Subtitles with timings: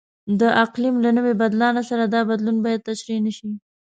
[0.39, 3.49] د اقلیم له نوي بدلانه سره دا بدلون باید تشریح نشي.